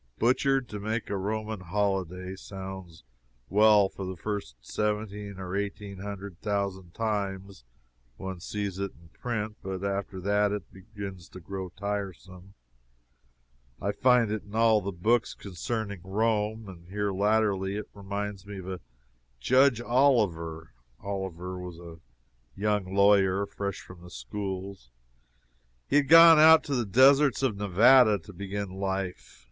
[0.17, 3.03] Butchered to make a Roman holiday sounds
[3.49, 7.63] well for the first seventeen or eighteen hundred thousand times
[8.17, 12.55] one sees it in print, but after that it begins to grow tiresome.
[13.79, 18.57] I find it in all the books concerning Rome and here latterly it reminds me
[18.57, 18.81] of
[19.39, 20.73] Judge Oliver.
[21.03, 21.99] Oliver was a
[22.59, 24.89] young lawyer, fresh from the schools,
[25.91, 29.37] who had gone out to the deserts of Nevada to begin life.